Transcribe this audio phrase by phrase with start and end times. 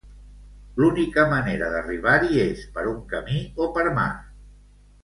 [0.83, 4.13] L'única manera d'arribar-hi és per un camí o per mar.